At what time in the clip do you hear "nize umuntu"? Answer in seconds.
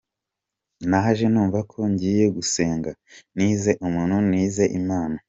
3.35-4.15